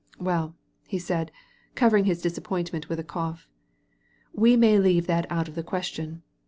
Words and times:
"Well," 0.29 0.55
he 0.87 0.97
said, 0.97 1.31
covering 1.75 2.05
his 2.05 2.23
disappointment 2.23 2.89
with 2.89 2.97
a 2.99 3.03
cough," 3.03 3.47
we 4.43 4.57
may 4.57 4.79
leave 4.79 5.05
that 5.05 5.27
out 5.31 5.47
of 5.47 5.53
the 5.53 5.61
question. 5.61 6.23